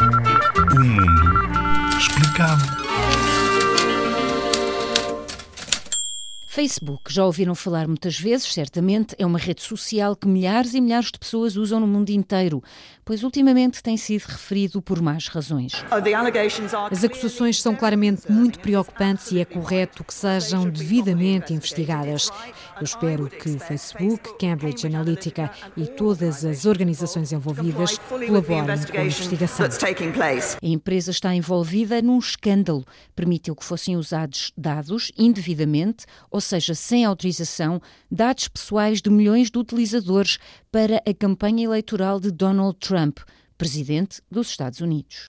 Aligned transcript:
O 0.00 0.80
mundo 0.80 1.96
explicado. 1.96 2.77
Facebook, 6.58 7.12
já 7.12 7.24
ouviram 7.24 7.54
falar 7.54 7.86
muitas 7.86 8.18
vezes, 8.18 8.52
certamente, 8.52 9.14
é 9.16 9.24
uma 9.24 9.38
rede 9.38 9.62
social 9.62 10.16
que 10.16 10.26
milhares 10.26 10.74
e 10.74 10.80
milhares 10.80 11.12
de 11.12 11.16
pessoas 11.16 11.54
usam 11.54 11.78
no 11.78 11.86
mundo 11.86 12.10
inteiro, 12.10 12.60
pois 13.04 13.22
ultimamente 13.22 13.80
tem 13.80 13.96
sido 13.96 14.24
referido 14.24 14.82
por 14.82 15.00
más 15.00 15.28
razões. 15.28 15.84
As 16.90 17.04
acusações 17.04 17.62
são 17.62 17.76
claramente 17.76 18.28
muito 18.28 18.58
preocupantes 18.58 19.30
e 19.30 19.38
é 19.38 19.44
correto 19.44 20.02
que 20.02 20.12
sejam 20.12 20.68
devidamente 20.68 21.54
investigadas. 21.54 22.28
Eu 22.76 22.82
espero 22.82 23.28
que 23.28 23.50
o 23.50 23.60
Facebook, 23.60 24.36
Cambridge 24.40 24.84
Analytica 24.84 25.52
e 25.76 25.86
todas 25.86 26.44
as 26.44 26.66
organizações 26.66 27.30
envolvidas 27.30 27.98
colaborem 28.08 28.84
com 28.84 28.98
a 28.98 29.04
investigação. 29.04 29.68
A 30.60 30.66
empresa 30.66 31.12
está 31.12 31.32
envolvida 31.32 32.02
num 32.02 32.18
escândalo. 32.18 32.84
Permitiu 33.14 33.54
que 33.54 33.64
fossem 33.64 33.96
usados 33.96 34.52
dados 34.56 35.12
indevidamente, 35.16 36.04
ou 36.28 36.47
seja, 36.48 36.74
sem 36.74 37.04
autorização, 37.04 37.80
dados 38.10 38.48
pessoais 38.48 39.02
de 39.02 39.10
milhões 39.10 39.50
de 39.50 39.58
utilizadores 39.58 40.38
para 40.72 40.96
a 41.06 41.14
campanha 41.14 41.64
eleitoral 41.64 42.18
de 42.18 42.30
Donald 42.30 42.78
Trump, 42.78 43.18
presidente 43.58 44.22
dos 44.30 44.48
Estados 44.48 44.80
Unidos. 44.80 45.26